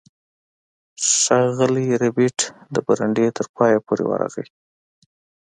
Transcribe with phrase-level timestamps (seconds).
[1.13, 2.37] ښاغلی ربیټ
[2.73, 4.45] د برنډې تر پایه پورې ورغی